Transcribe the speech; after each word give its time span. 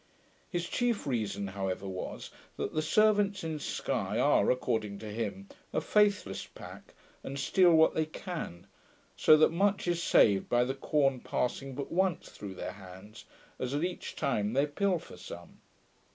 His 0.49 0.67
chief 0.67 1.05
reason 1.05 1.45
however 1.49 1.87
was, 1.87 2.31
that 2.57 2.73
the 2.73 2.81
servants 2.81 3.43
of 3.43 3.61
Sky 3.61 4.17
are, 4.17 4.49
according 4.49 4.97
to 4.97 5.11
him, 5.11 5.47
a 5.71 5.79
faithless 5.79 6.47
pack, 6.47 6.95
and 7.23 7.37
steal 7.37 7.73
what 7.75 7.93
they 7.93 8.07
can; 8.07 8.65
so 9.15 9.37
that 9.37 9.51
much 9.51 9.87
is 9.87 10.01
saved 10.01 10.49
by 10.49 10.63
the 10.63 10.73
corn 10.73 11.19
passing 11.19 11.75
but 11.75 11.91
once 11.91 12.29
through 12.29 12.55
their 12.55 12.71
hands, 12.71 13.25
as 13.59 13.75
at 13.75 13.83
each 13.83 14.15
time 14.15 14.53
they 14.53 14.65
pilfer 14.65 15.17
some. 15.17 15.59